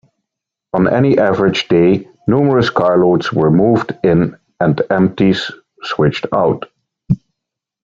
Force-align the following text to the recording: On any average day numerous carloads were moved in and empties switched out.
On 0.73 0.87
any 0.91 1.19
average 1.19 1.67
day 1.67 2.09
numerous 2.27 2.71
carloads 2.71 3.31
were 3.31 3.51
moved 3.51 3.95
in 4.03 4.35
and 4.59 4.81
empties 4.89 5.51
switched 5.83 6.25
out. 6.33 6.65